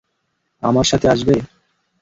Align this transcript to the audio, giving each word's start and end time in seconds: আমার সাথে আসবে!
আমার 0.63 0.85
সাথে 0.91 1.07
আসবে! 1.09 1.35